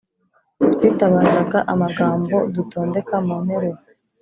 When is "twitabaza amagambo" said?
0.73-2.35